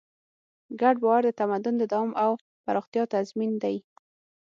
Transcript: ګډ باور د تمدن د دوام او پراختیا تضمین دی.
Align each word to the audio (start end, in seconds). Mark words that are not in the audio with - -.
ګډ 0.81 0.95
باور 1.03 1.21
د 1.25 1.29
تمدن 1.39 1.75
د 1.79 1.83
دوام 1.93 2.11
او 2.23 2.31
پراختیا 2.65 3.03
تضمین 3.13 3.51
دی. 3.63 3.75